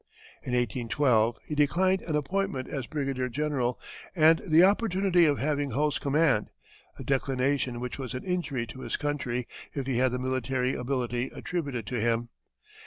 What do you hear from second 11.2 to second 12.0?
attributed to